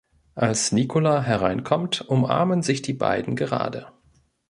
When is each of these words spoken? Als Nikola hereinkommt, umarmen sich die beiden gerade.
Als 0.33 0.71
Nikola 0.71 1.21
hereinkommt, 1.21 2.01
umarmen 2.09 2.63
sich 2.63 2.81
die 2.81 2.93
beiden 2.93 3.35
gerade. 3.35 3.91